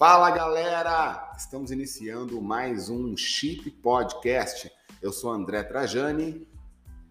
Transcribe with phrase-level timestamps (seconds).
[0.00, 1.30] Fala galera!
[1.36, 4.72] Estamos iniciando mais um Chip Podcast.
[5.02, 6.48] Eu sou André Trajani.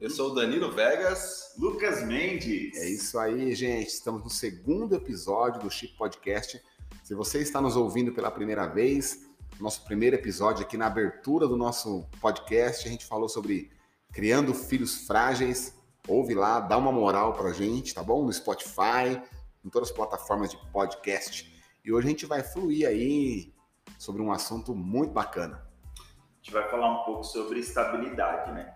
[0.01, 1.53] Eu sou o Danilo Vegas.
[1.55, 2.75] Lucas Mendes.
[2.75, 3.89] É isso aí, gente.
[3.89, 6.59] Estamos no segundo episódio do Chip Podcast.
[7.03, 9.19] Se você está nos ouvindo pela primeira vez,
[9.59, 13.69] nosso primeiro episódio aqui na abertura do nosso podcast, a gente falou sobre
[14.11, 15.75] criando filhos frágeis.
[16.07, 18.25] Ouve lá, dá uma moral pra gente, tá bom?
[18.25, 19.21] No Spotify,
[19.63, 21.58] em todas as plataformas de podcast.
[21.89, 23.51] E hoje a gente vai fluir aí
[23.97, 25.67] sobre um assunto muito bacana.
[25.97, 26.01] A
[26.39, 28.75] gente vai falar um pouco sobre estabilidade, né?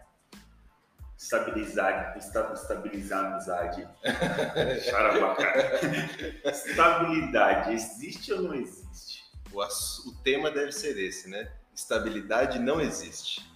[1.16, 3.88] Estabilizar, estabilizar a amizade.
[6.44, 9.24] Estabilidade, existe ou não existe?
[9.52, 11.52] O, o, tema deve ser esse, né?
[11.72, 13.48] Estabilidade não existe.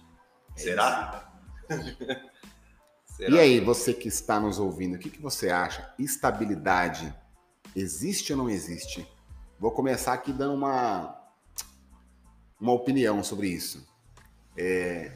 [0.54, 1.32] Será?
[3.06, 3.28] Será?
[3.28, 5.92] E aí, você que está nos ouvindo, o que, que você acha?
[5.98, 7.12] Estabilidade
[7.74, 9.17] existe ou não existe?
[9.58, 11.18] Vou começar aqui dando uma,
[12.60, 13.84] uma opinião sobre isso.
[14.56, 15.10] É,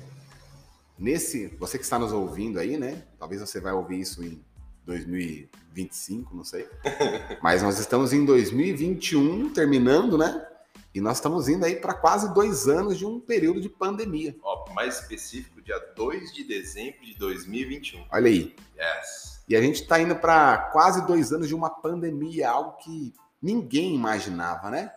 [0.98, 3.04] nesse, você que está nos ouvindo aí, né?
[3.20, 4.44] Talvez você vai ouvir isso em
[4.84, 6.68] 2025, não sei.
[7.40, 10.44] Mas nós estamos em 2021, terminando, né?
[10.92, 14.36] E nós estamos indo aí para quase dois anos de um período de pandemia.
[14.42, 18.06] Ó, mais específico, dia 2 de dezembro de 2021.
[18.10, 18.56] Olha aí.
[18.76, 19.40] Yes.
[19.48, 23.94] E a gente está indo para quase dois anos de uma pandemia, algo que ninguém
[23.94, 24.92] imaginava, né?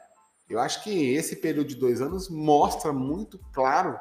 [0.47, 3.99] Eu acho que esse período de dois anos mostra muito claro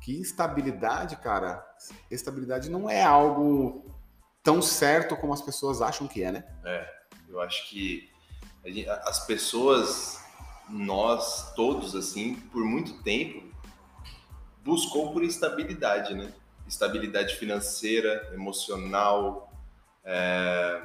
[0.00, 1.64] que estabilidade, cara,
[2.10, 3.84] estabilidade não é algo
[4.42, 6.44] tão certo como as pessoas acham que é, né?
[6.64, 6.88] É,
[7.28, 8.10] eu acho que
[9.04, 10.22] as pessoas,
[10.68, 13.48] nós todos, assim, por muito tempo,
[14.64, 16.32] buscou por estabilidade, né?
[16.66, 19.52] Estabilidade financeira, emocional,
[20.04, 20.82] é...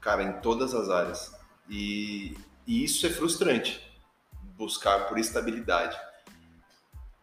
[0.00, 1.37] cara, em todas as áreas.
[1.68, 3.80] E, e isso é frustrante,
[4.56, 5.96] buscar por estabilidade.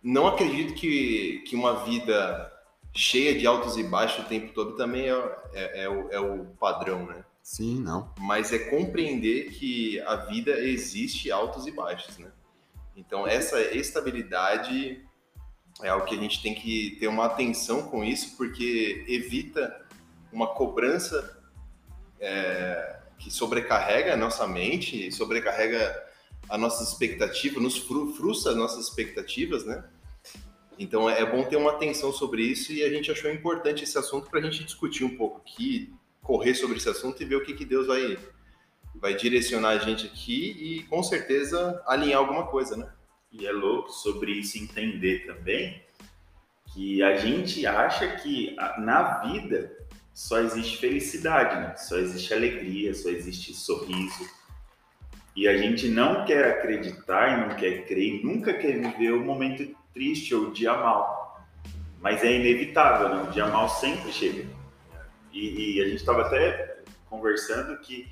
[0.01, 2.51] Não acredito que, que uma vida
[2.93, 6.45] cheia de altos e baixos o tempo todo também é, é, é, o, é o
[6.59, 7.25] padrão, né?
[7.43, 8.11] Sim, não.
[8.19, 12.31] Mas é compreender que a vida existe altos e baixos, né?
[12.95, 15.05] Então, essa estabilidade
[15.83, 19.85] é algo que a gente tem que ter uma atenção com isso, porque evita
[20.31, 21.39] uma cobrança
[22.19, 26.03] é, que sobrecarrega a nossa mente, sobrecarrega
[26.49, 29.83] as nossas expectativas, nos frustra as nossas expectativas, né?
[30.77, 34.29] Então é bom ter uma atenção sobre isso e a gente achou importante esse assunto
[34.29, 37.53] para a gente discutir um pouco aqui, correr sobre esse assunto e ver o que,
[37.53, 38.17] que Deus vai,
[38.95, 42.91] vai direcionar a gente aqui e com certeza alinhar alguma coisa, né?
[43.31, 45.81] E é louco sobre isso entender também
[46.73, 49.74] que a gente acha que na vida
[50.15, 51.75] só existe felicidade, né?
[51.75, 54.25] Só existe alegria, só existe sorriso.
[55.35, 60.33] E a gente não quer acreditar não quer crer, nunca quer viver o momento triste
[60.33, 61.45] ou o dia mal.
[61.99, 63.23] Mas é inevitável, né?
[63.23, 64.47] O dia mal sempre chega.
[65.33, 68.07] E, e a gente estava até conversando que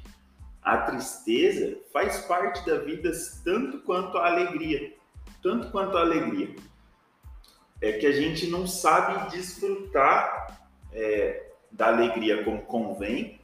[0.62, 3.13] a tristeza faz parte da vida
[3.46, 4.94] tanto quanto a alegria.
[5.42, 6.53] Tanto quanto a alegria.
[7.81, 10.59] É que a gente não sabe desfrutar
[10.92, 11.43] é,
[11.73, 13.39] da alegria como convém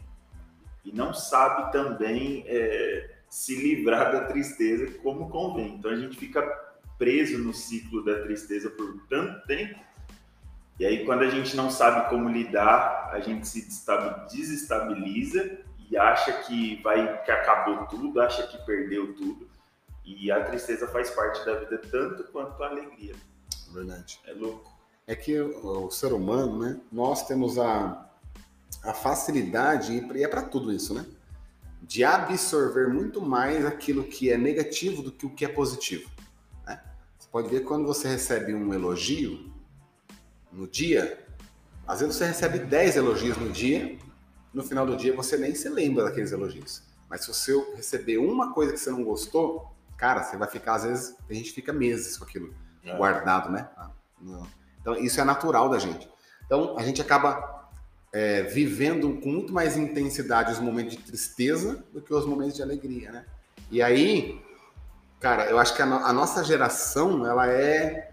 [0.86, 5.76] e não sabe também é, se livrar da tristeza como convém.
[5.76, 6.42] Então a gente fica
[6.98, 9.80] preso no ciclo da tristeza por tanto tempo
[10.80, 13.68] e aí quando a gente não sabe como lidar, a gente se
[14.32, 19.50] desestabiliza e acha que vai que acabou tudo, acha que perdeu tudo.
[20.06, 23.14] E a tristeza faz parte da vida tanto quanto a alegria.
[23.74, 24.22] Verdade.
[24.26, 24.72] É louco.
[25.06, 26.80] É que o, o ser humano, né?
[26.90, 28.09] Nós temos a
[28.84, 31.06] a facilidade, e é para tudo isso, né?
[31.82, 36.10] De absorver muito mais aquilo que é negativo do que o que é positivo.
[36.66, 36.80] Né?
[37.18, 39.52] Você pode ver quando você recebe um elogio
[40.52, 41.26] no dia,
[41.88, 43.98] às vezes você recebe 10 elogios no dia,
[44.54, 46.84] no final do dia você nem se lembra daqueles elogios.
[47.10, 50.84] Mas se você receber uma coisa que você não gostou, cara, você vai ficar, às
[50.84, 52.96] vezes, a gente fica meses com aquilo é.
[52.96, 53.68] guardado, né?
[53.76, 53.92] Ah,
[54.80, 56.08] então, isso é natural da gente.
[56.46, 57.59] Então, a gente acaba
[58.12, 62.62] é, vivendo com muito mais intensidade os momentos de tristeza do que os momentos de
[62.62, 63.26] alegria, né?
[63.70, 64.42] E aí,
[65.20, 68.12] cara, eu acho que a, no, a nossa geração, ela é,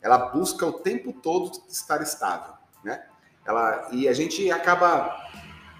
[0.00, 2.54] ela busca o tempo todo estar estável,
[2.84, 3.04] né?
[3.44, 5.16] Ela, e a gente acaba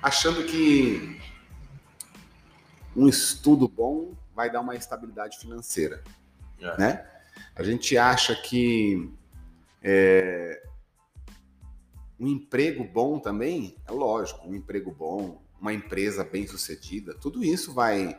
[0.02, 1.20] achando que
[2.96, 6.02] um estudo bom vai dar uma estabilidade financeira,
[6.60, 6.78] é.
[6.78, 7.06] né?
[7.54, 9.12] A gente acha que
[9.82, 10.61] é,
[12.22, 17.74] um emprego bom também, é lógico, um emprego bom, uma empresa bem sucedida, tudo isso
[17.74, 18.16] vai,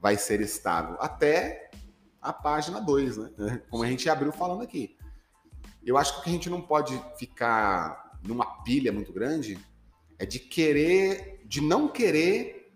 [0.00, 0.96] vai ser estável.
[0.98, 1.70] Até
[2.20, 3.30] a página 2, né?
[3.70, 4.96] Como a gente abriu falando aqui.
[5.86, 9.56] Eu acho que a gente não pode ficar numa pilha muito grande
[10.18, 12.72] é de querer, de não querer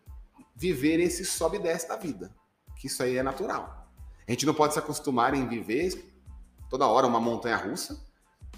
[0.55, 2.33] viver esse sobe e desce da vida.
[2.77, 3.91] Que isso aí é natural.
[4.27, 6.15] A gente não pode se acostumar em viver
[6.71, 8.01] toda hora uma montanha russa,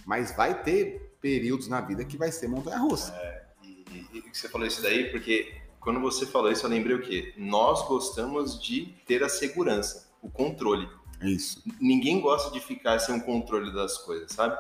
[0.05, 3.13] mas vai ter períodos na vida que vai ser montanha russa.
[3.15, 3.85] É, e,
[4.15, 7.35] e, você falou isso daí porque quando você falou isso eu lembrei o quê?
[7.37, 10.89] Nós gostamos de ter a segurança, o controle.
[11.23, 11.63] Isso.
[11.81, 14.57] Ninguém gosta de ficar sem o controle das coisas, sabe?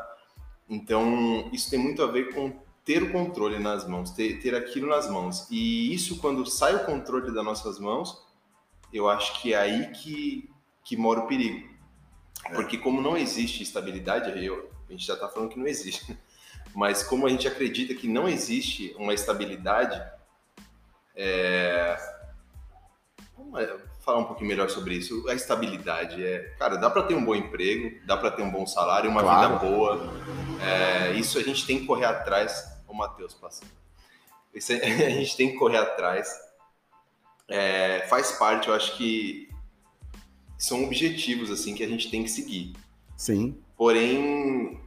[0.68, 2.52] Então, isso tem muito a ver com
[2.84, 5.46] ter o controle nas mãos, ter, ter aquilo nas mãos.
[5.50, 8.20] E isso, quando sai o controle das nossas mãos,
[8.92, 10.50] eu acho que é aí que,
[10.84, 11.68] que mora o perigo.
[12.46, 12.54] É.
[12.54, 16.16] Porque como não existe estabilidade, eu, a gente já está falando que não existe,
[16.74, 20.00] mas como a gente acredita que não existe uma estabilidade,
[21.14, 21.96] é...
[23.36, 25.28] vamos falar um pouquinho melhor sobre isso.
[25.28, 28.66] A estabilidade é, cara, dá para ter um bom emprego, dá para ter um bom
[28.66, 29.58] salário, uma claro.
[29.58, 30.14] vida boa.
[30.62, 31.12] É...
[31.12, 32.78] Isso a gente tem que correr atrás.
[32.88, 33.70] O Matheus passando.
[34.54, 36.28] Isso a gente tem que correr atrás.
[37.48, 38.06] É...
[38.08, 39.50] faz parte, eu acho que
[40.56, 42.74] são objetivos assim que a gente tem que seguir.
[43.16, 43.58] Sim.
[43.76, 44.79] Porém,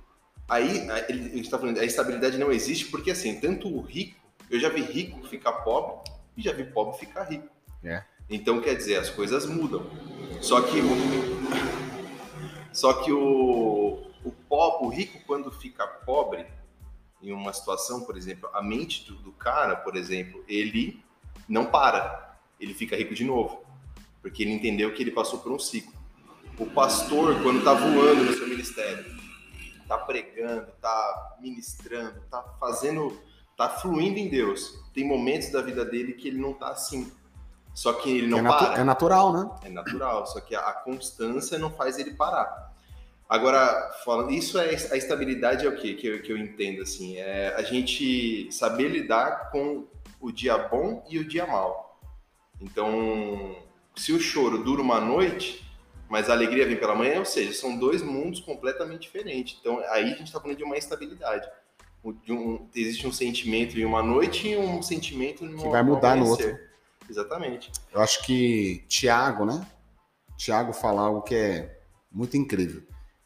[0.54, 4.20] aí ele está falando, a estabilidade não existe porque assim, tanto o rico,
[4.50, 7.48] eu já vi rico ficar pobre e já vi pobre ficar rico.
[7.84, 8.04] É.
[8.30, 9.86] Então quer dizer, as coisas mudam.
[10.42, 10.94] Só que o
[12.72, 16.46] só que o o pobre, o rico quando fica pobre
[17.22, 21.04] em uma situação, por exemplo, a mente do, do cara, por exemplo, ele
[21.48, 23.64] não para, ele fica rico de novo
[24.24, 25.94] porque ele entendeu que ele passou por um ciclo.
[26.58, 29.06] O pastor, quando está voando no seu ministério,
[29.94, 33.18] está pregando, está ministrando, está fazendo,
[33.51, 34.80] está fluindo em Deus.
[34.94, 37.12] Tem momentos da vida dele que ele não está assim.
[37.74, 38.81] Só que ele não é para.
[38.81, 39.50] É natural, né?
[39.63, 42.72] É natural, só que a, a constância não faz ele parar.
[43.28, 45.96] Agora, falando, isso é a estabilidade é o quê?
[45.96, 49.88] Que eu, que eu entendo assim, é a gente saber lidar com
[50.19, 52.00] o dia bom e o dia mal.
[52.62, 53.56] Então,
[53.96, 55.62] se o choro dura uma noite,
[56.13, 59.57] mas a alegria vem pela manhã, ou seja, são dois mundos completamente diferentes.
[59.60, 61.50] Então aí a gente está falando de uma instabilidade.
[62.24, 66.15] De um, existe um sentimento em uma noite e um sentimento no que vai mudar
[66.15, 66.56] no outro.
[67.10, 67.71] Exatamente.
[67.92, 69.65] Eu acho que Tiago, né?
[70.38, 71.81] Tiago fala algo que é
[72.12, 72.83] muito incrível.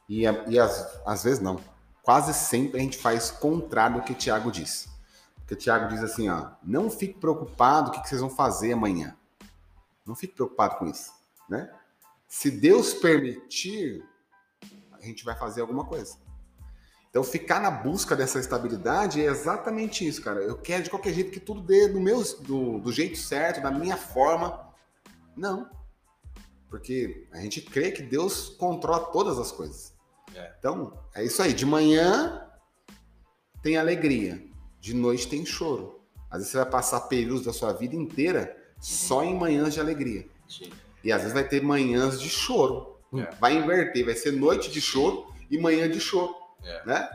[0.08, 1.60] E, e às, às vezes não.
[2.02, 4.88] Quase sempre a gente faz contrário do que Tiago diz.
[5.40, 9.14] Porque Tiago diz assim, ó, não fique preocupado o que, que vocês vão fazer amanhã.
[10.06, 11.12] Não fique preocupado com isso,
[11.50, 11.70] né?
[12.28, 14.04] Se Deus permitir,
[14.92, 16.18] a gente vai fazer alguma coisa.
[17.10, 20.42] Então, ficar na busca dessa estabilidade é exatamente isso, cara.
[20.42, 23.72] Eu quero de qualquer jeito que tudo dê do, meu, do, do jeito certo, da
[23.72, 24.72] minha forma.
[25.36, 25.70] Não.
[26.70, 29.94] Porque a gente crê que Deus controla todas as coisas.
[30.36, 30.54] É.
[30.60, 31.54] Então, é isso aí.
[31.54, 32.46] De manhã
[33.64, 34.46] tem alegria,
[34.80, 36.02] de noite tem choro.
[36.30, 40.28] Às vezes você vai passar períodos da sua vida inteira só em manhãs de alegria.
[40.48, 40.70] Sim.
[41.04, 42.98] E às vezes vai ter manhãs de choro.
[43.16, 43.30] É.
[43.40, 46.36] Vai inverter, vai ser noite de choro e manhã de choro.
[46.64, 46.86] É.
[46.86, 47.10] Né?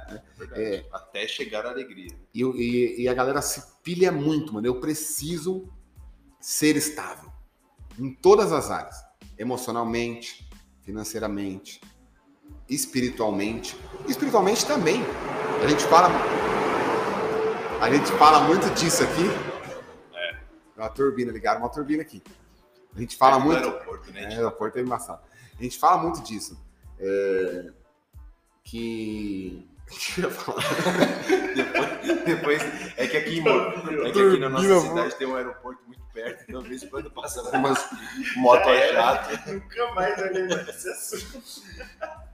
[0.54, 2.10] É, é Até chegar a alegria.
[2.34, 4.66] E, e, e, a galera se pilha muito, mano.
[4.66, 5.68] Eu preciso
[6.40, 7.30] ser estável
[7.98, 8.96] em todas as áreas:
[9.38, 10.48] emocionalmente,
[10.82, 11.80] financeiramente,
[12.68, 13.76] espiritualmente.
[14.08, 15.02] Espiritualmente também.
[15.62, 16.08] A gente fala.
[17.80, 19.52] A gente fala muito disso aqui
[20.82, 22.22] uma turbina, ligaram uma turbina aqui.
[22.94, 23.64] A gente fala é, muito.
[23.64, 24.22] Aeroporto, né?
[24.24, 25.22] É, aeroporto é embaçado.
[25.58, 26.60] A gente fala muito disso.
[26.98, 27.70] É,
[28.64, 29.68] que.
[31.54, 32.62] depois, depois,
[32.96, 36.62] é que aqui, é que aqui na nossa cidade tem um aeroporto muito perto, então
[36.62, 37.78] de vez em quando passa umas
[38.36, 39.52] motos jato.
[39.52, 41.42] Nunca mais vai lembrar desse assunto.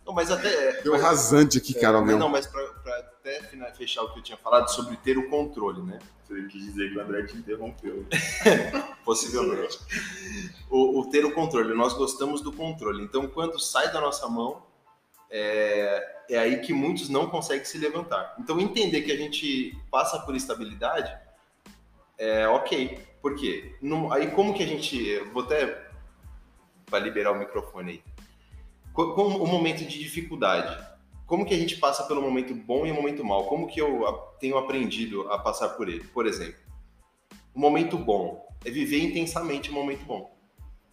[0.09, 0.81] Não, mas até.
[0.81, 2.19] Deu rasante aqui, cara, meu.
[2.19, 3.43] Não, mas pra, pra até
[3.77, 5.99] fechar o que eu tinha falado sobre ter o controle, né?
[6.25, 8.07] Você quis dizer que o André te interrompeu.
[9.05, 9.79] Possivelmente.
[10.71, 11.75] O, o, ter o controle.
[11.75, 13.05] Nós gostamos do controle.
[13.05, 14.63] Então, quando sai da nossa mão,
[15.31, 18.35] é, é aí que muitos não conseguem se levantar.
[18.39, 21.15] Então, entender que a gente passa por estabilidade
[22.17, 22.99] é ok.
[23.21, 23.77] Por quê?
[23.83, 25.19] No, aí, como que a gente.
[25.35, 25.87] Vou até.
[26.87, 28.18] Para liberar o microfone aí
[29.15, 30.77] com o momento de dificuldade,
[31.27, 33.45] como que a gente passa pelo momento bom e o momento mal?
[33.45, 34.03] Como que eu
[34.41, 36.05] tenho aprendido a passar por ele?
[36.05, 36.59] Por exemplo,
[37.55, 40.37] o momento bom é viver intensamente o momento bom.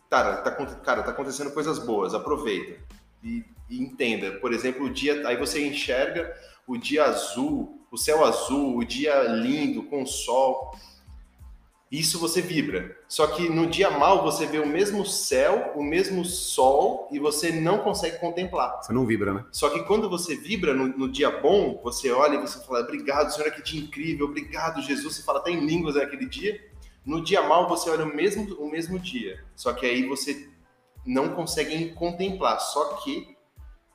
[0.09, 2.79] Cara, tá, cara, tá acontecendo coisas boas, aproveita
[3.23, 4.33] e, e entenda.
[4.33, 6.31] Por exemplo, o dia, aí você enxerga
[6.67, 10.77] o dia azul, o céu azul, o dia lindo com o sol.
[11.95, 12.97] Isso você vibra.
[13.07, 17.53] Só que no dia mal você vê o mesmo céu, o mesmo sol e você
[17.53, 18.83] não consegue contemplar.
[18.83, 19.45] Você não vibra, né?
[19.49, 23.31] Só que quando você vibra no, no dia bom, você olha e você fala: Obrigado,
[23.31, 24.25] Senhor, que dia incrível.
[24.25, 25.15] Obrigado, Jesus.
[25.15, 26.59] Você fala até em línguas naquele dia.
[27.05, 29.41] No dia mal você olha o mesmo, o mesmo dia.
[29.55, 30.49] Só que aí você
[31.05, 32.59] não consegue contemplar.
[32.59, 33.37] Só que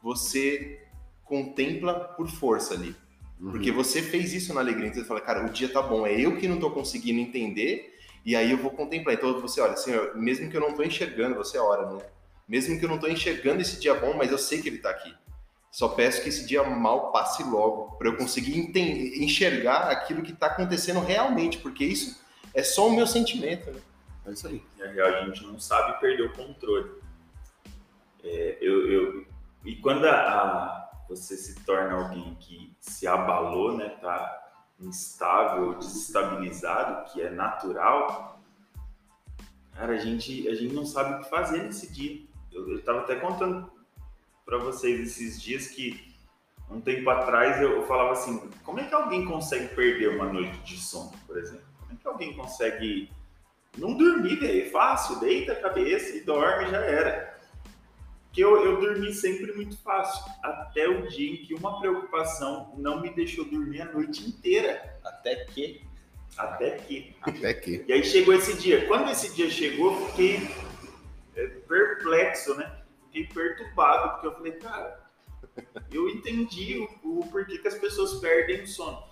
[0.02, 0.80] você
[1.22, 2.96] contempla por força ali.
[3.40, 3.52] Uhum.
[3.52, 4.88] Porque você fez isso na alegria.
[4.88, 6.06] Então você fala, cara, o dia tá bom.
[6.06, 7.98] É eu que não tô conseguindo entender.
[8.24, 9.14] E aí eu vou contemplar.
[9.14, 12.02] Então você olha, Senhor, mesmo que eu não tô enxergando, você ora, né?
[12.46, 14.90] Mesmo que eu não tô enxergando esse dia bom, mas eu sei que ele tá
[14.90, 15.14] aqui.
[15.70, 20.32] Só peço que esse dia mal passe logo, para eu conseguir entender, enxergar aquilo que
[20.32, 22.20] está acontecendo realmente, porque isso
[22.52, 23.70] é só o meu sentimento.
[23.70, 23.80] Né?
[24.26, 24.60] É isso aí.
[24.76, 26.90] Na real, a gente não sabe perder o controle.
[28.24, 29.26] É, eu, eu,
[29.64, 37.10] e quando a, a- você se torna alguém que se abalou, né, tá instável, desestabilizado,
[37.10, 38.40] que é natural,
[39.74, 42.22] cara, a gente, a gente não sabe o que fazer nesse dia.
[42.52, 43.70] Eu, eu tava até contando
[44.46, 46.14] para vocês esses dias que
[46.70, 50.58] um tempo atrás eu, eu falava assim, como é que alguém consegue perder uma noite
[50.60, 51.66] de sono, por exemplo?
[51.80, 53.10] Como é que alguém consegue
[53.76, 57.29] não dormir, velho, é fácil, deita a cabeça e dorme, já era.
[58.32, 63.00] Que eu, eu dormi sempre muito fácil, até o dia em que uma preocupação não
[63.00, 64.98] me deixou dormir a noite inteira.
[65.04, 65.82] Até que.
[66.36, 67.16] Até que.
[67.22, 67.84] Até que.
[67.88, 68.86] E aí chegou esse dia.
[68.86, 70.48] Quando esse dia chegou, eu fiquei
[71.34, 72.80] é, perplexo, né?
[73.06, 75.10] Fiquei perturbado, porque eu falei, cara,
[75.90, 79.02] eu entendi o, o porquê que as pessoas perdem o sono.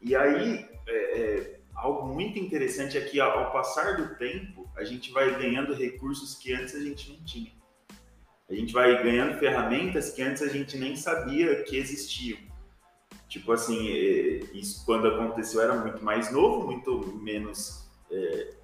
[0.00, 5.10] E aí, é, é, algo muito interessante é que ao passar do tempo, a gente
[5.10, 7.50] vai ganhando recursos que antes a gente não tinha.
[8.48, 12.38] A gente vai ganhando ferramentas que antes a gente nem sabia que existiam.
[13.28, 17.84] Tipo assim, é, isso quando aconteceu eu era muito mais novo, muito menos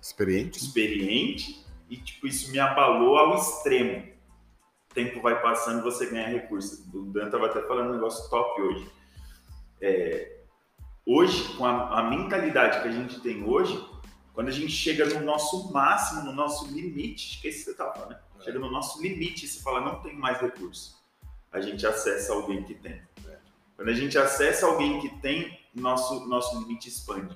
[0.01, 0.59] Experiente.
[0.59, 4.09] experiente e tipo isso me abalou ao extremo.
[4.91, 6.87] O tempo vai passando e você ganha recursos.
[6.93, 8.89] O Dan estava até falando um negócio top hoje.
[9.81, 10.41] É,
[11.07, 13.83] hoje, com a, a mentalidade que a gente tem hoje,
[14.35, 17.95] quando a gente chega no nosso máximo, no nosso limite, é isso que você estava
[17.95, 18.21] falando, né?
[18.41, 18.45] É.
[18.45, 20.99] Chega no nosso limite e você fala, não tenho mais recurso.
[21.53, 23.01] A gente acessa alguém que tem.
[23.77, 27.35] Quando a gente acessa alguém que tem, nosso, nosso limite expande.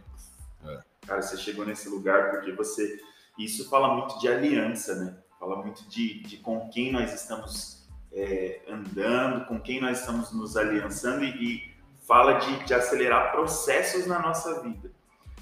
[0.65, 0.81] É.
[1.07, 3.01] Cara, você chegou nesse lugar porque você.
[3.39, 5.17] Isso fala muito de aliança, né?
[5.41, 10.57] Fala muito de, de com quem nós estamos é, andando, com quem nós estamos nos
[10.57, 11.75] aliançando e, e
[12.07, 14.93] fala de, de acelerar processos na nossa vida.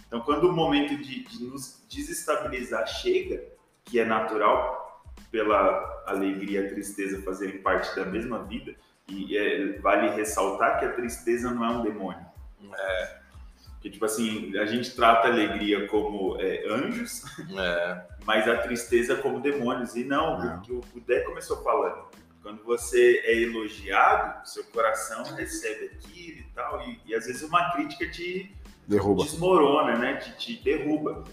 [0.06, 3.44] Então, quando o momento de, de nos desestabilizar chega,
[3.84, 4.81] que é natural,
[5.30, 8.74] pela alegria e a tristeza fazerem parte da mesma vida,
[9.08, 12.24] e é, vale ressaltar que a tristeza não é um demônio.
[13.72, 17.22] Porque, tipo assim, a gente trata a alegria como é, anjos,
[17.58, 19.96] É, mas a tristeza como demônios.
[19.96, 20.58] E não, Não.
[20.58, 22.04] o que o Dé começou falando.
[22.42, 27.72] Quando você é elogiado, seu coração recebe aquilo e tal, e, e às vezes uma
[27.72, 28.54] crítica te
[28.86, 29.24] Derruba.
[29.24, 30.16] desmorona, né?
[30.16, 31.24] Te, te derruba.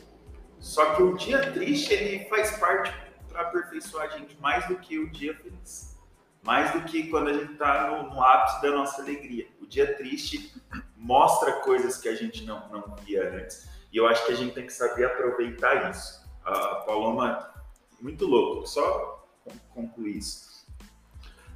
[0.59, 2.91] Só que o dia triste, ele faz parte
[3.35, 5.97] aperfeiçoar a gente mais do que o dia feliz.
[6.41, 9.47] Mais do que quando a gente está no, no ápice da nossa alegria.
[9.61, 10.53] O dia triste
[10.95, 13.67] mostra coisas que a gente não, não via antes.
[13.91, 16.27] E eu acho que a gente tem que saber aproveitar isso.
[16.45, 17.53] A, Paloma,
[17.99, 20.65] muito louco, só con- concluir isso.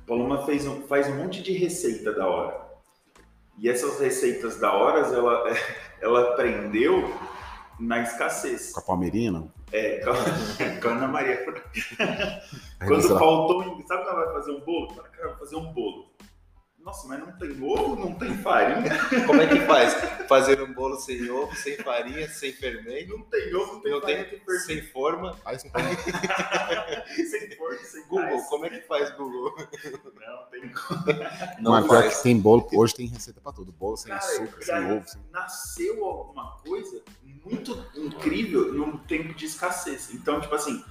[0.03, 2.63] A Paloma fez um, faz um monte de receita da hora.
[3.58, 5.44] E essas receitas da hora, ela,
[6.01, 7.08] ela aprendeu
[7.80, 8.72] na escassez.
[8.72, 9.48] Com a Palmeirina.
[9.72, 10.15] É, com a-
[10.82, 11.38] com a Ana Maria.
[12.86, 14.94] Quando faltou, sabe quando ela vai fazer um bolo?
[14.94, 16.13] Fala, cara, vou fazer um bolo.
[16.80, 18.84] Nossa, mas não tem ovo, não tem farinha,
[19.25, 19.94] como é que faz?
[20.27, 24.01] Fazer um bolo sem ovo, sem farinha, sem fermento, não tem ovo, não tem não
[24.01, 25.34] farinha, tem, sem forma.
[25.36, 25.70] faz um
[27.30, 29.56] sem forno, sem Google, como é que faz Google?
[29.58, 30.72] Não tem
[31.62, 32.18] Não Mas pior faz.
[32.18, 33.72] que tem bolo, hoje tem receita pra tudo.
[33.72, 35.08] Bolo sem Cara, açúcar, sem ovo.
[35.08, 35.22] Sem...
[35.32, 37.01] nasceu alguma coisa
[37.45, 40.13] muito incrível num tempo de escassez.
[40.13, 40.83] Então, tipo assim,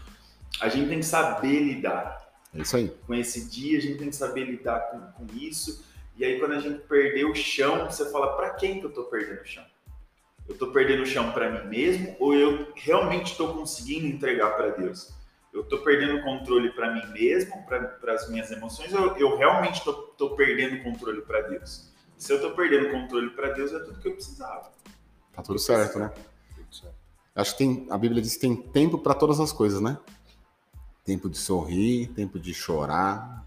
[0.61, 2.88] a gente tem que saber lidar É isso aí.
[3.06, 5.85] com esse dia, a gente tem que saber lidar com, com isso.
[6.16, 9.04] E aí, quando a gente perder o chão, você fala: pra quem que eu tô
[9.04, 9.64] perdendo o chão?
[10.49, 14.71] Eu tô perdendo o chão para mim mesmo ou eu realmente tô conseguindo entregar para
[14.71, 15.14] Deus?
[15.52, 19.85] Eu tô perdendo o controle para mim mesmo, para as minhas emoções, ou eu realmente
[19.85, 21.92] tô, tô perdendo o controle para Deus?
[22.16, 24.73] Se eu tô perdendo o controle para Deus, é tudo que eu precisava.
[25.32, 26.12] Tá tudo certo, né?
[27.35, 29.99] Acho que tem, a Bíblia diz que tem tempo para todas as coisas, né?
[31.05, 33.45] Tempo de sorrir, tempo de chorar.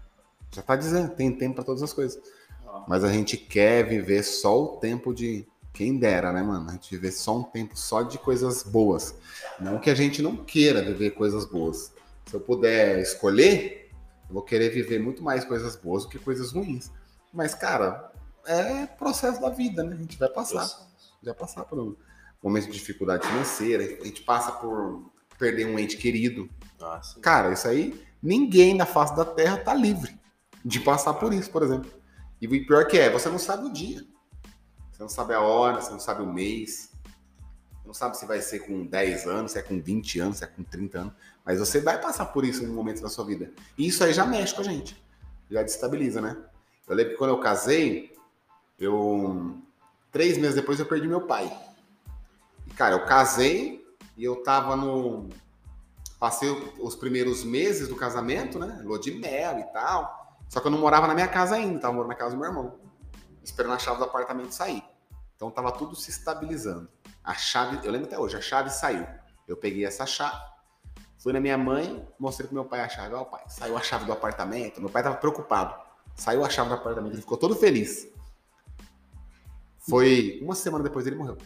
[0.50, 2.20] Já tá dizendo, tem tempo para todas as coisas.
[2.66, 6.70] Ó, Mas a gente quer viver só o tempo de, Quem dera, né, mano?
[6.70, 9.14] A gente viver só um tempo só de coisas boas.
[9.60, 11.92] Não que a gente não queira viver coisas boas.
[12.24, 13.90] Se eu puder escolher,
[14.26, 16.90] eu vou querer viver muito mais coisas boas do que coisas ruins.
[17.30, 18.10] Mas, cara,
[18.46, 19.94] é processo da vida, né?
[19.94, 20.66] A gente vai passar.
[21.22, 21.96] Vai passar por
[22.46, 26.48] um momento de dificuldade financeira, a gente passa por perder um ente querido.
[26.80, 30.16] Ah, cara, isso aí, ninguém na face da Terra tá livre
[30.64, 31.90] de passar por isso, por exemplo.
[32.40, 34.00] E o pior que é, você não sabe o dia.
[34.92, 36.92] Você não sabe a hora, você não sabe o mês.
[37.72, 40.44] Você não sabe se vai ser com 10 anos, se é com 20 anos, se
[40.44, 41.12] é com 30 anos.
[41.44, 43.52] Mas você vai passar por isso em um momento da sua vida.
[43.76, 44.96] E isso aí já mexe com a gente.
[45.50, 46.36] Já destabiliza, né?
[46.88, 48.14] Eu lembro que quando eu casei,
[48.78, 49.56] eu.
[50.12, 51.50] Três meses depois eu perdi meu pai.
[52.76, 53.84] Cara, eu casei
[54.16, 55.28] e eu tava no.
[56.20, 58.80] Passei os primeiros meses do casamento, né?
[58.84, 60.38] Lua de mel e tal.
[60.48, 62.48] Só que eu não morava na minha casa ainda, tava morando na casa do meu
[62.48, 62.86] irmão
[63.46, 64.82] esperando a chave do apartamento sair.
[65.36, 66.88] Então tava tudo se estabilizando.
[67.22, 69.06] A chave, eu lembro até hoje, a chave saiu.
[69.46, 70.40] Eu peguei essa chave,
[71.18, 73.14] fui na minha mãe, mostrei pro meu pai a chave.
[73.14, 74.80] Ó, oh, pai, saiu a chave do apartamento.
[74.80, 75.74] Meu pai tava preocupado.
[76.14, 78.08] Saiu a chave do apartamento, ele ficou todo feliz.
[79.78, 81.38] Foi uma semana depois ele morreu.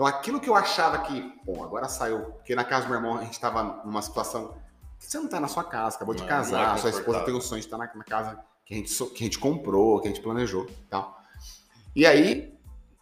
[0.00, 3.18] Então aquilo que eu achava que, bom, agora saiu, porque na casa do meu irmão
[3.18, 4.56] a gente tava numa situação
[4.98, 7.20] que você não tá na sua casa, acabou de não, casar, não é sua esposa
[7.20, 10.00] tem o sonho de estar na, na casa que a gente, que a gente comprou,
[10.00, 11.20] que a gente planejou tal.
[11.94, 12.58] E aí,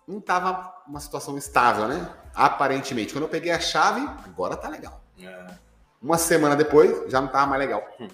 [0.08, 2.12] não tava uma situação estável, né?
[2.34, 3.12] Aparentemente.
[3.12, 5.00] Quando eu peguei a chave, agora tá legal.
[5.22, 5.54] É.
[6.02, 7.86] Uma semana depois, já não tava mais legal.
[8.00, 8.08] Hum.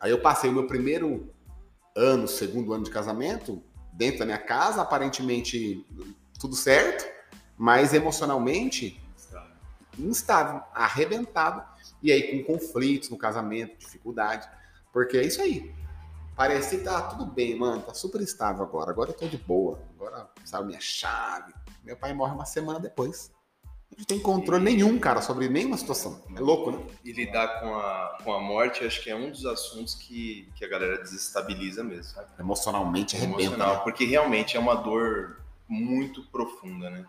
[0.00, 1.34] Aí eu passei o meu primeiro
[1.96, 3.60] ano, segundo ano de casamento,
[3.92, 5.84] dentro da minha casa, aparentemente
[6.38, 7.17] tudo certo,
[7.58, 9.02] mas emocionalmente
[9.98, 11.62] instável, arrebentado.
[12.02, 14.48] E aí com conflitos no casamento, dificuldade.
[14.92, 15.74] Porque é isso aí.
[16.36, 17.82] Parecia que tava tudo bem, mano.
[17.82, 18.92] Tá super estável agora.
[18.92, 19.82] Agora eu tô de boa.
[19.96, 21.52] Agora sabe minha chave.
[21.82, 23.32] Meu pai morre uma semana depois.
[23.96, 26.22] Não tem controle nenhum, cara, sobre nenhuma situação.
[26.36, 26.86] É louco, né?
[27.04, 30.64] E lidar com a, com a morte, acho que é um dos assuntos que, que
[30.64, 32.04] a galera desestabiliza mesmo.
[32.04, 32.28] Sabe?
[32.38, 33.42] Emocionalmente arrebenta.
[33.42, 33.80] Emocional, né?
[33.82, 37.04] Porque realmente é uma dor muito profunda, né?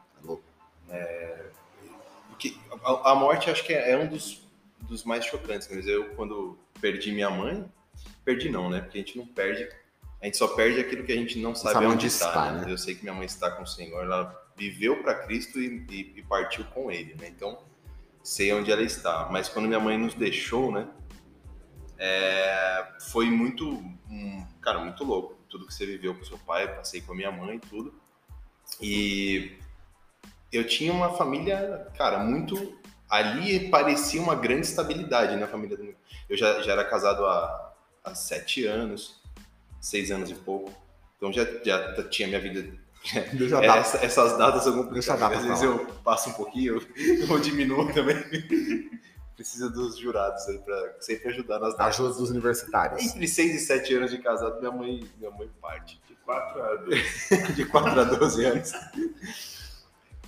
[0.90, 1.46] É
[2.84, 4.42] a, a morte, acho que é, é um dos,
[4.82, 5.68] dos mais chocantes.
[5.70, 7.70] Mas eu, quando perdi minha mãe,
[8.24, 8.82] Perdi não, né?
[8.82, 9.68] Porque a gente não perde.
[10.22, 12.28] A gente só perde aquilo que a gente não sabe, sabe onde, está.
[12.28, 12.66] está né?
[12.66, 12.72] né?
[12.72, 16.14] Eu sei que minha mãe está com o Senhor, ela viveu para Cristo e, e,
[16.18, 17.28] e, partiu com Ele, né?
[17.30, 17.58] Então,
[18.22, 19.30] sei onde ela está.
[19.32, 20.88] Mas quando minha mãe nos deixou, né?
[21.98, 23.68] É, foi muito,
[24.10, 25.38] um, cara, muito louco.
[25.50, 27.94] Tudo que você viveu com seu pai, passei com a minha mãe e tudo.
[28.82, 29.58] E
[30.52, 32.78] eu tinha uma família, cara, muito.
[33.10, 35.96] Ali parecia uma grande estabilidade na família do meu.
[36.30, 37.70] Eu já, já era casado há
[38.04, 39.22] há sete anos,
[39.80, 40.72] seis anos e pouco.
[41.18, 42.74] Então já, já tinha minha vida.
[43.64, 45.38] Essa, essas datas são complicadas.
[45.38, 46.86] Às vezes eu passo um pouquinho,
[47.30, 48.18] eu diminuo também.
[49.38, 51.96] Precisa dos jurados aí para sempre ajudar nas datas.
[51.96, 53.02] Ajuda dos universitários.
[53.02, 55.98] Entre seis e sete anos de casado, minha mãe, minha mãe parte.
[56.10, 57.54] De quatro a 12.
[57.54, 58.74] de quatro a 12 anos.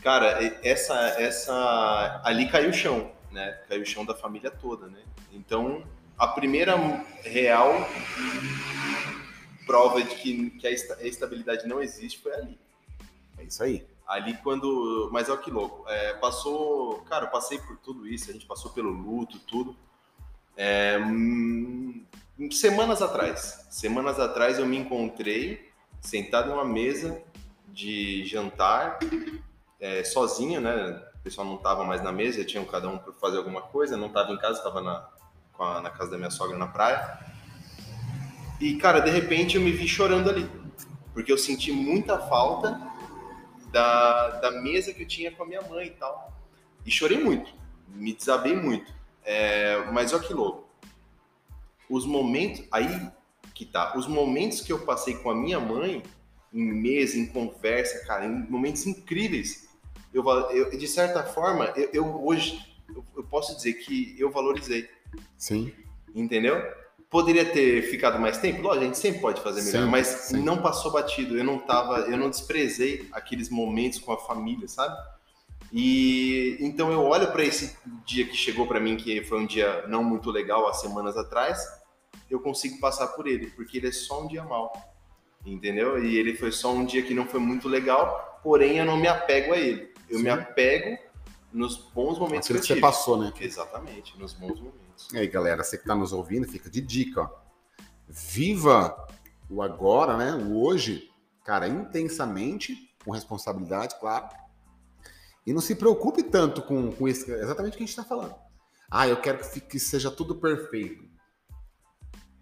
[0.01, 2.21] Cara, essa, essa.
[2.23, 3.59] Ali caiu o chão, né?
[3.69, 4.99] Caiu o chão da família toda, né?
[5.31, 5.83] Então,
[6.17, 6.75] a primeira
[7.23, 7.87] real
[9.65, 12.59] prova de que, que a estabilidade não existe foi ali.
[13.37, 13.85] É isso aí.
[14.07, 15.09] Ali quando.
[15.11, 15.87] Mas olha que louco.
[15.87, 17.01] É, passou.
[17.01, 19.75] Cara, eu passei por tudo isso, a gente passou pelo luto, tudo.
[20.57, 22.05] É, hum,
[22.51, 23.67] semanas atrás.
[23.69, 27.21] Semanas atrás eu me encontrei sentado numa mesa
[27.67, 28.99] de jantar,
[29.81, 31.03] é, sozinho, né?
[31.15, 34.07] O pessoal não estava mais na mesa, tinham cada um por fazer alguma coisa, não
[34.07, 37.19] estava em casa, estava na, na casa da minha sogra na praia.
[38.59, 40.47] E, cara, de repente eu me vi chorando ali.
[41.13, 42.79] Porque eu senti muita falta
[43.71, 46.31] da, da mesa que eu tinha com a minha mãe e tal.
[46.85, 47.51] E chorei muito.
[47.87, 48.93] Me desabei muito.
[49.23, 50.69] É, mas olha que louco.
[51.89, 52.63] Os momentos.
[52.71, 53.11] Aí
[53.53, 53.97] que tá.
[53.97, 56.03] Os momentos que eu passei com a minha mãe,
[56.53, 59.70] em mesa, em conversa, cara, em momentos incríveis.
[60.13, 62.59] Eu, eu de certa forma, eu, eu hoje
[63.15, 64.89] eu, posso dizer que eu valorizei
[65.37, 65.71] Sim.
[66.13, 66.61] Entendeu?
[67.09, 68.61] Poderia ter ficado mais tempo?
[68.61, 70.41] Lógico, a gente sempre pode fazer melhor, sim, mas sim.
[70.41, 71.37] não passou batido.
[71.37, 74.95] Eu não tava, eu não desprezei aqueles momentos com a família, sabe?
[75.73, 79.85] E então eu olho para esse dia que chegou para mim, que foi um dia
[79.87, 81.59] não muito legal há semanas atrás,
[82.29, 84.71] eu consigo passar por ele, porque ele é só um dia mal.
[85.45, 86.01] Entendeu?
[86.03, 89.07] E ele foi só um dia que não foi muito legal, porém eu não me
[89.07, 89.90] apego a ele.
[90.11, 90.23] Eu sim.
[90.23, 90.97] me apego
[91.51, 93.33] nos bons momentos Aquilo que, que você passou, né?
[93.39, 95.07] Exatamente, nos bons momentos.
[95.11, 97.29] E aí, galera, você que está nos ouvindo, fica de dica, ó.
[98.07, 99.07] Viva
[99.49, 100.33] o agora, né?
[100.33, 101.09] O hoje,
[101.45, 104.27] cara, intensamente com responsabilidade, claro.
[105.45, 108.35] E não se preocupe tanto com, com isso, exatamente o que a gente está falando.
[108.89, 111.09] Ah, eu quero que, fique, que seja tudo perfeito.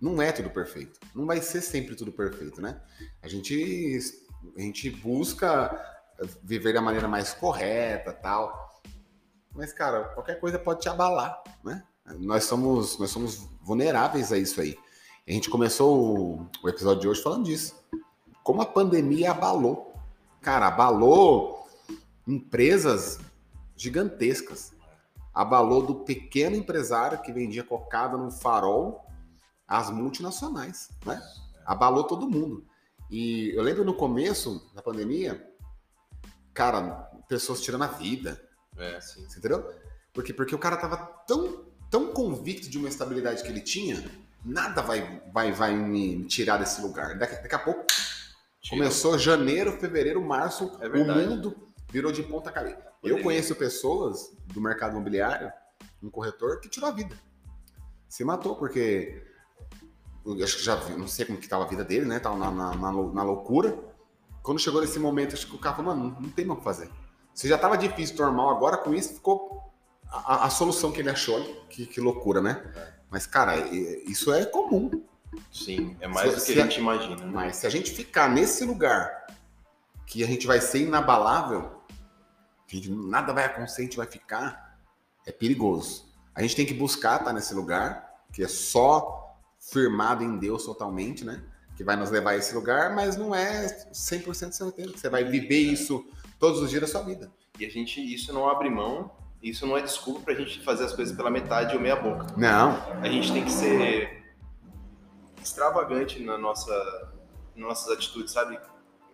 [0.02, 1.00] Não é tudo perfeito.
[1.14, 2.82] Não vai ser sempre tudo perfeito, né?
[3.22, 4.00] A gente,
[4.58, 5.99] a gente busca
[6.44, 8.82] viver da maneira mais correta, tal.
[9.54, 11.84] Mas, cara, qualquer coisa pode te abalar, né?
[12.18, 14.78] Nós somos, nós somos vulneráveis a isso aí.
[15.28, 17.76] A gente começou o, o episódio de hoje falando disso.
[18.44, 19.94] Como a pandemia abalou.
[20.42, 21.68] Cara, abalou
[22.28, 23.20] empresas
[23.76, 24.74] gigantescas.
[25.34, 29.06] Abalou do pequeno empresário que vendia cocada no farol
[29.68, 31.22] às multinacionais, né?
[31.66, 32.66] Abalou todo mundo.
[33.10, 35.48] E eu lembro no começo da pandemia,
[36.60, 36.82] cara,
[37.30, 38.38] pessoas tirando a vida.
[38.78, 39.26] É, sim.
[39.26, 39.74] Você entendeu?
[40.12, 44.04] Porque, porque o cara tava tão, tão convicto de uma estabilidade que ele tinha,
[44.44, 47.18] nada vai, vai, vai me tirar desse lugar.
[47.18, 47.86] Daqui, daqui a pouco
[48.62, 48.76] Tira.
[48.76, 51.56] começou janeiro, fevereiro, março, é o mundo
[51.90, 52.90] virou de ponta cabeça.
[53.02, 55.50] Eu conheço pessoas do mercado imobiliário,
[56.04, 57.16] um corretor, que tirou a vida.
[58.10, 59.24] Se matou, porque
[60.26, 62.20] eu acho que já vi, não sei como que estava a vida dele, né?
[62.20, 63.89] Tava na, na, na, na loucura.
[64.50, 66.64] Quando chegou nesse momento, acho que o cara falou, mano, não tem mais o que
[66.64, 66.90] fazer.
[67.36, 69.72] Se já estava difícil normal, agora com isso ficou
[70.10, 71.40] a, a, solução que ele achou.
[71.70, 72.68] Que, que loucura, né?
[72.76, 72.94] É.
[73.12, 75.04] Mas, cara, isso é comum.
[75.52, 77.16] Sim, é mais se, do que a gente imagina.
[77.18, 77.32] Né?
[77.32, 79.28] Mas se a gente ficar nesse lugar
[80.08, 81.84] que a gente vai ser inabalável,
[82.66, 84.80] que gente, nada vai acontecer, a gente vai ficar,
[85.28, 86.12] é perigoso.
[86.34, 90.66] A gente tem que buscar estar tá nesse lugar, que é só firmado em Deus
[90.66, 91.40] totalmente, né?
[91.80, 94.92] Que vai nos levar a esse lugar, mas não é 100% certeza.
[94.98, 96.06] Você vai viver isso
[96.38, 97.32] todos os dias da sua vida.
[97.58, 99.10] E a gente, isso não abre mão,
[99.42, 102.28] isso não é desculpa pra gente fazer as coisas pela metade ou meia boca.
[102.36, 102.72] Não.
[103.02, 104.26] A gente tem que ser
[105.42, 106.74] extravagante na nossa,
[107.56, 108.60] nas nossas atitudes, sabe?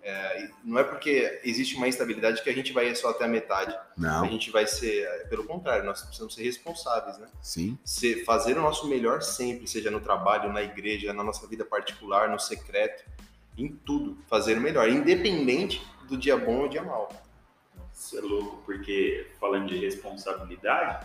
[0.08, 3.76] É, não é porque existe uma instabilidade que a gente vai só até a metade.
[3.98, 4.24] Não.
[4.24, 7.28] A gente vai ser, pelo contrário, nós precisamos ser responsáveis, né?
[7.42, 7.76] Sim.
[7.84, 12.30] Ser, fazer o nosso melhor sempre, seja no trabalho, na igreja, na nossa vida particular,
[12.30, 13.04] no secreto,
[13.58, 14.16] em tudo.
[14.28, 17.10] Fazer o melhor, independente do dia bom ou dia mal.
[17.92, 21.04] Isso é louco, porque falando de responsabilidade,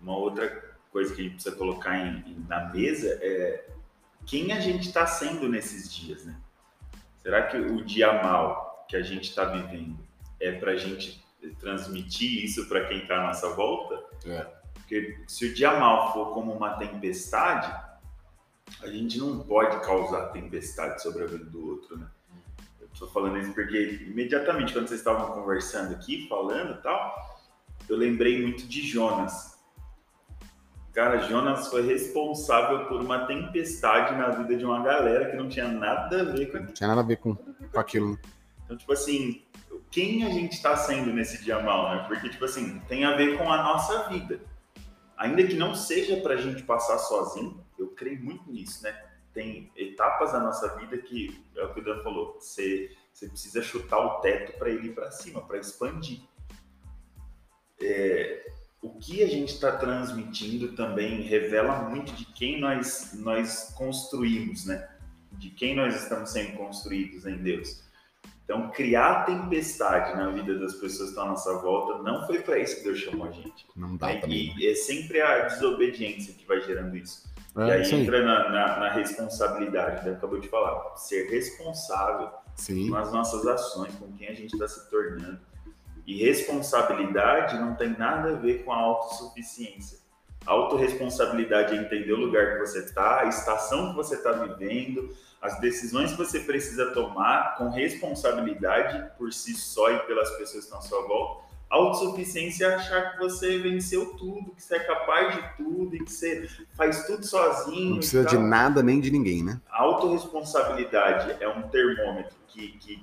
[0.00, 3.66] uma outra coisa que a gente precisa colocar em, na mesa é
[4.24, 6.36] quem a gente está sendo nesses dias, né?
[7.24, 9.98] Será que o dia mal que a gente está vivendo
[10.38, 11.24] é para a gente
[11.58, 13.98] transmitir isso para quem está à nossa volta?
[14.26, 14.46] É.
[14.74, 17.74] Porque se o dia mal for como uma tempestade,
[18.82, 22.06] a gente não pode causar tempestade sobre a vida do outro, né?
[22.78, 27.42] Eu estou falando isso porque imediatamente quando vocês estavam conversando aqui, falando e tal,
[27.88, 29.53] eu lembrei muito de Jonas
[30.94, 35.66] Cara, Jonas foi responsável por uma tempestade na vida de uma galera que não tinha
[35.66, 36.66] nada a ver com aquilo.
[36.66, 38.16] Não tinha nada a ver com, com aquilo.
[38.64, 39.42] Então, tipo assim,
[39.90, 42.04] quem a gente está sendo nesse dia mal, né?
[42.06, 44.40] Porque, tipo assim, tem a ver com a nossa vida.
[45.16, 48.96] Ainda que não seja pra gente passar sozinho, eu creio muito nisso, né?
[49.32, 53.60] Tem etapas da nossa vida que, é o que o Dan falou, você, você precisa
[53.62, 56.20] chutar o teto para ele ir para cima, para expandir.
[57.82, 58.52] É,
[58.84, 64.86] o que a gente está transmitindo também revela muito de quem nós, nós construímos, né?
[65.32, 67.82] De quem nós estamos sendo construídos em Deus.
[68.44, 72.58] Então, criar tempestade na vida das pessoas que estão à nossa volta não foi para
[72.58, 73.66] isso que Deus chamou a gente.
[73.74, 74.54] Não dá é, também.
[74.58, 77.26] E é sempre a desobediência que vai gerando isso.
[77.56, 78.02] É, e aí sim.
[78.02, 80.12] entra na, na, na responsabilidade, né?
[80.12, 80.94] acabou de falar.
[80.96, 82.90] Ser responsável sim.
[82.90, 85.40] com as nossas ações, com quem a gente está se tornando
[86.06, 89.98] e responsabilidade não tem nada a ver com a autossuficiência.
[90.46, 95.08] A autorresponsabilidade é entender o lugar que você está, a estação que você está vivendo,
[95.40, 100.58] as decisões que você precisa tomar com responsabilidade por si só e pelas pessoas que
[100.58, 101.44] estão à sua volta.
[101.70, 106.12] Autossuficiência é achar que você venceu tudo, que você é capaz de tudo e que
[106.12, 107.90] você faz tudo sozinho.
[107.90, 109.60] Não precisa de nada nem de ninguém, né?
[109.70, 113.02] A autorresponsabilidade é um termômetro que, que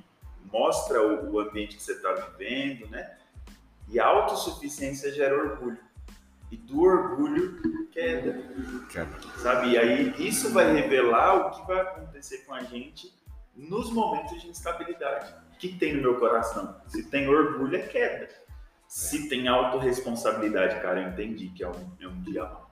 [0.52, 3.18] mostra o, o ambiente que você está vivendo, né?
[3.88, 5.80] E a autossuficiência gera orgulho.
[6.50, 8.42] E do orgulho, queda.
[8.90, 9.10] queda.
[9.38, 9.72] Sabe?
[9.72, 13.14] E aí isso vai revelar o que vai acontecer com a gente
[13.56, 15.34] nos momentos de instabilidade.
[15.54, 16.76] O que tem no meu coração?
[16.88, 18.30] Se tem orgulho, é queda.
[18.88, 22.70] Se tem autorresponsabilidade, cara, eu entendi que é um, é um dia mal.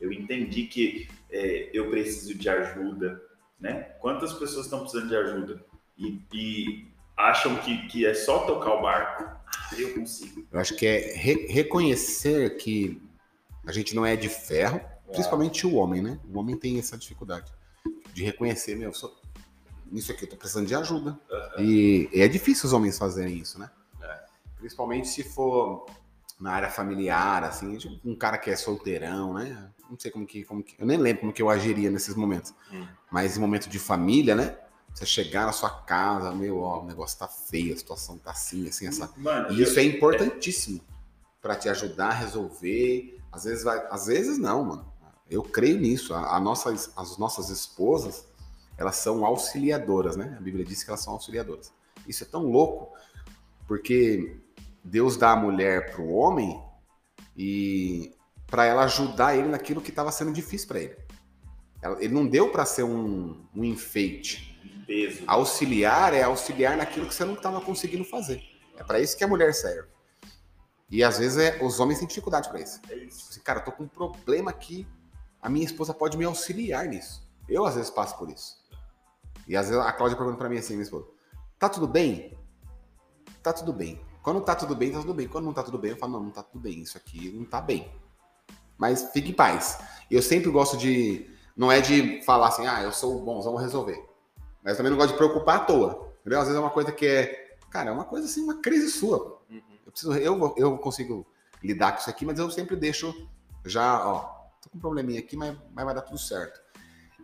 [0.00, 3.20] Eu entendi que é, eu preciso de ajuda,
[3.58, 3.94] né?
[4.00, 5.64] Quantas pessoas estão precisando de ajuda?
[5.96, 9.24] E, e acham que, que é só tocar o barco.
[9.76, 10.46] Eu consigo.
[10.50, 13.00] Eu acho que é re reconhecer que
[13.66, 16.20] a gente não é de ferro, principalmente o homem, né?
[16.32, 17.52] O homem tem essa dificuldade
[18.12, 19.14] de reconhecer, meu, eu sou,
[19.90, 21.18] nisso aqui eu tô precisando de ajuda.
[21.58, 23.70] E, e é difícil os homens fazerem isso, né?
[24.58, 25.86] Principalmente se for
[26.40, 29.70] na área familiar, assim, tipo, um cara que é solteirão, né?
[29.88, 30.74] Não sei como que, como que.
[30.78, 32.54] Eu nem lembro como que eu agiria nesses momentos.
[32.72, 32.86] Hum.
[33.10, 34.56] Mas em momento de família, né?
[34.96, 38.66] Você chegar na sua casa, meu, ó, o negócio tá feio, a situação tá assim,
[38.66, 39.12] assim, essa.
[39.18, 40.80] Mano, E isso é importantíssimo
[41.42, 43.20] para te ajudar a resolver.
[43.30, 44.92] Às vezes vai, às vezes não, mano.
[45.30, 46.14] Eu creio nisso.
[46.14, 48.26] A, a nossas, as nossas esposas,
[48.78, 50.34] elas são auxiliadoras, né?
[50.38, 51.70] A Bíblia diz que elas são auxiliadoras.
[52.08, 52.96] Isso é tão louco,
[53.68, 54.38] porque
[54.82, 56.58] Deus dá a mulher para o homem
[57.36, 58.14] e
[58.46, 60.96] para ela ajudar ele naquilo que estava sendo difícil para ele.
[61.82, 64.55] Ela- Ele não deu para ser um, um enfeite.
[64.86, 65.24] Peso.
[65.26, 68.42] Auxiliar é auxiliar naquilo que você não estava conseguindo fazer.
[68.76, 69.88] É para isso que a mulher serve.
[70.90, 72.80] E às vezes é- os homens têm dificuldade para isso.
[72.88, 73.30] É isso.
[73.30, 74.86] Assim, cara, eu tô com um problema aqui,
[75.42, 77.26] a minha esposa pode me auxiliar nisso.
[77.48, 78.56] Eu às vezes passo por isso.
[79.48, 81.06] E às vezes a Cláudia pergunta pra mim assim, minha esposa,
[81.58, 82.36] tá tudo bem?
[83.42, 84.00] Tá tudo bem.
[84.22, 85.28] Quando tá tudo bem, tá tudo bem.
[85.28, 86.80] Quando não tá tudo bem, eu falo, não, não tá tudo bem.
[86.80, 87.90] Isso aqui não tá bem.
[88.76, 89.78] Mas fique em paz.
[90.10, 91.30] Eu sempre gosto de.
[91.56, 94.04] Não é de falar assim, ah, eu sou bom, vamos resolver.
[94.66, 96.12] Mas também não gosto de preocupar à toa.
[96.20, 96.40] Entendeu?
[96.40, 97.56] Às vezes é uma coisa que é.
[97.70, 99.40] Cara, é uma coisa assim, uma crise sua.
[99.48, 99.62] Uhum.
[99.86, 101.24] Eu, preciso, eu, eu consigo
[101.62, 103.14] lidar com isso aqui, mas eu sempre deixo
[103.64, 104.20] já, ó,
[104.60, 106.60] tô com um probleminha aqui, mas, mas vai dar tudo certo.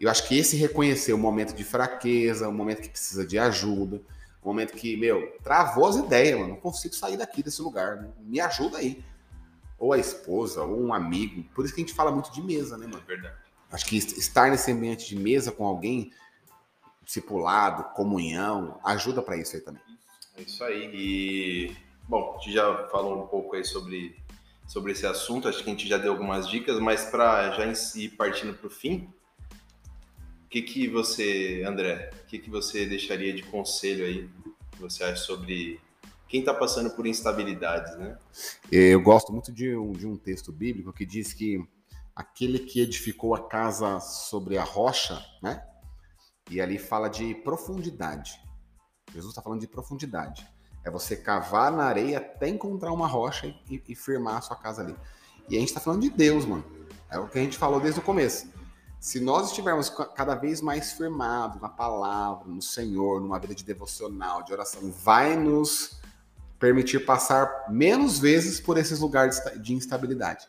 [0.01, 4.01] Eu acho que esse reconhecer o momento de fraqueza, o momento que precisa de ajuda,
[4.43, 8.41] o momento que, meu, travou as ideias, mano, não consigo sair daqui desse lugar, me
[8.41, 9.05] ajuda aí.
[9.79, 11.43] Ou a esposa, ou um amigo.
[11.55, 13.03] Por isso que a gente fala muito de mesa, né, É mano?
[13.07, 13.35] verdade.
[13.71, 16.13] Acho que est- estar nesse ambiente de mesa com alguém,
[17.05, 19.83] discipulado, comunhão, ajuda pra isso aí também.
[20.37, 20.91] É isso aí.
[20.95, 21.77] E,
[22.09, 24.17] bom, a gente já falou um pouco aí sobre,
[24.67, 27.75] sobre esse assunto, acho que a gente já deu algumas dicas, mas para já em
[27.75, 29.09] si partindo para o fim,
[30.45, 34.29] o que, que você, André, o que, que você deixaria de conselho aí,
[34.73, 35.81] que você acha sobre
[36.29, 38.19] quem está passando por instabilidades, né?
[38.71, 41.63] Eu gosto muito de um, de um texto bíblico que diz que
[42.17, 45.63] aquele que edificou a casa sobre a rocha, né?
[46.51, 48.39] E ali fala de profundidade.
[49.13, 50.47] Jesus está falando de profundidade.
[50.85, 54.83] É você cavar na areia até encontrar uma rocha e, e- firmar a sua casa
[54.83, 54.97] ali.
[55.49, 56.65] E a gente está falando de Deus, mano.
[57.11, 58.49] É o que a gente falou desde o começo.
[58.99, 63.65] Se nós estivermos ca- cada vez mais firmados na palavra, no Senhor, numa vida de
[63.65, 66.01] devocional, de oração, vai nos
[66.59, 70.49] permitir passar menos vezes por esses lugares de instabilidade.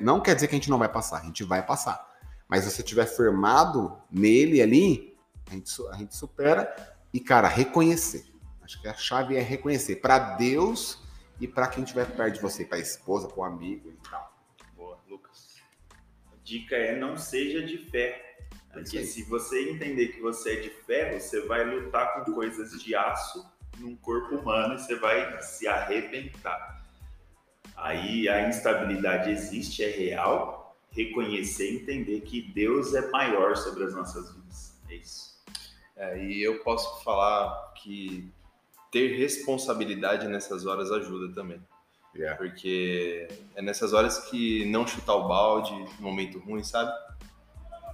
[0.00, 2.04] Não quer dizer que a gente não vai passar, a gente vai passar.
[2.48, 5.11] Mas se você estiver firmado nele ali,
[5.46, 6.74] a gente, a gente supera
[7.12, 8.32] e, cara, reconhecer.
[8.62, 11.02] Acho que a chave é reconhecer para Deus
[11.40, 14.32] e para quem estiver perto de você, para a esposa, para o amigo e tal.
[14.76, 15.56] Boa, Lucas.
[16.32, 18.22] A dica é não seja de ferro.
[18.70, 19.04] É Porque aí.
[19.04, 23.44] se você entender que você é de ferro, você vai lutar com coisas de aço
[23.78, 26.82] num corpo humano e você vai se arrebentar.
[27.76, 30.78] Aí a instabilidade existe, é real.
[30.90, 34.80] Reconhecer e entender que Deus é maior sobre as nossas vidas.
[34.88, 35.31] É isso.
[35.96, 38.30] É, e eu posso falar que
[38.90, 41.60] ter responsabilidade nessas horas ajuda também.
[42.14, 42.36] Yeah.
[42.36, 46.92] Porque é nessas horas que não chutar o balde, momento ruim, sabe?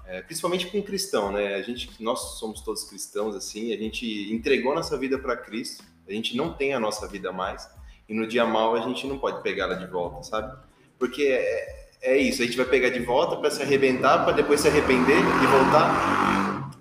[0.06, 1.54] É, principalmente com um cristão, né?
[1.54, 6.12] A gente, nós somos todos cristãos, assim, a gente entregou nossa vida para Cristo, a
[6.12, 7.70] gente não tem a nossa vida mais,
[8.08, 10.58] e no dia mal a gente não pode pegá-la de volta, sabe?
[10.98, 14.60] Porque é, é isso, a gente vai pegar de volta para se arrebentar, para depois
[14.60, 16.17] se arrepender e voltar.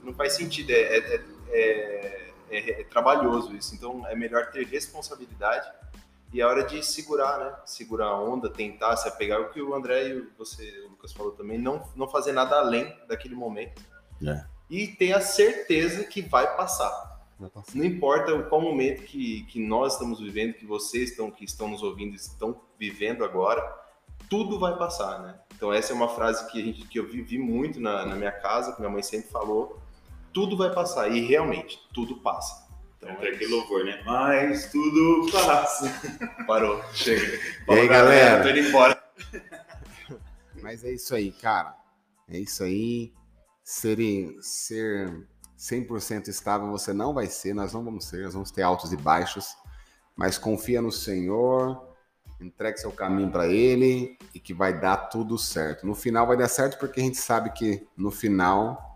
[0.08, 4.66] Não faz sentido, é, é, é- é- é- é trabalhoso isso, então é melhor ter
[4.66, 5.70] responsabilidade
[6.34, 7.56] e é hora de segurar, né?
[7.66, 9.42] Segurar a onda, tentar se apegar.
[9.42, 12.96] O que o André e você, o Lucas falou também, não, não fazer nada além
[13.08, 13.82] daquele momento.
[14.26, 14.46] É.
[14.70, 17.18] E ter a certeza que vai passar.
[17.76, 21.68] Não importa o qual momento que, que nós estamos vivendo, que vocês estão, que estão
[21.68, 23.62] nos ouvindo estão vivendo agora,
[24.30, 25.40] tudo vai passar, né?
[25.56, 28.32] Então essa é uma frase que, a gente, que eu vivi muito na, na minha
[28.32, 29.80] casa, que minha mãe sempre falou,
[30.34, 31.10] tudo vai passar.
[31.10, 32.68] E realmente, tudo passa.
[32.98, 34.02] Então, Então, é aquele louvor, né?
[34.06, 35.90] Mas tudo passa.
[36.46, 37.40] Parou, chega.
[37.70, 38.44] E aí, galera?
[38.44, 39.04] Tô indo embora.
[40.62, 41.76] Mas é isso aí, cara.
[42.28, 43.14] É isso aí.
[43.64, 43.98] Ser,
[44.42, 48.94] ser 100% estável você não vai ser, nós não vamos ser, nós vamos ter altos
[48.94, 49.56] e baixos.
[50.16, 51.88] Mas confia no Senhor,
[52.40, 55.86] entregue seu caminho para Ele e que vai dar tudo certo.
[55.86, 58.87] No final vai dar certo porque a gente sabe que no final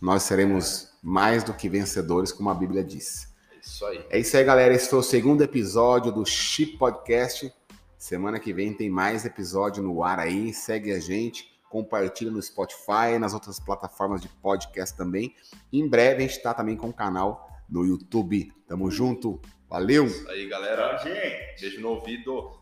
[0.00, 3.32] nós seremos mais do que vencedores, como a Bíblia diz.
[3.50, 4.06] É isso aí.
[4.10, 4.74] É isso aí, galera.
[4.74, 7.52] Esse foi o segundo episódio do Chip Podcast.
[7.98, 10.52] Semana que vem tem mais episódio no ar aí.
[10.52, 15.34] Segue a gente, compartilha no Spotify, nas outras plataformas de podcast também.
[15.72, 18.52] Em breve a gente está também com o canal no YouTube.
[18.66, 19.40] Tamo junto.
[19.68, 20.06] Valeu!
[20.06, 21.02] Isso aí, galera.
[21.58, 22.61] Beijo no ouvido.